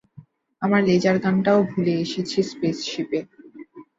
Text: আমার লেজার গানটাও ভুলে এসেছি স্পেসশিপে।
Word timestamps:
আমার 0.61 0.81
লেজার 0.83 1.17
গানটাও 1.23 1.59
ভুলে 1.69 1.93
এসেছি 2.05 2.37
স্পেসশিপে। 2.43 3.19